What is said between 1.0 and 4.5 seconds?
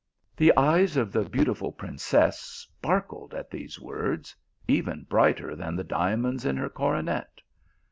the beautiful princess sparkled at these words,